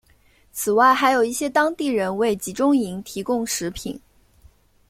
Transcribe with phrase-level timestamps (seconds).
[0.51, 4.01] 此外还有一些当地人为集中营提供食品。